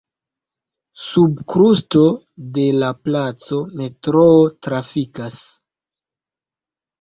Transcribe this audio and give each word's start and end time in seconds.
Sub 1.01 1.43
krusto 1.53 2.01
de 2.55 2.63
la 2.85 2.89
placo 3.09 3.61
metroo 3.83 4.33
trafikas. 4.69 5.39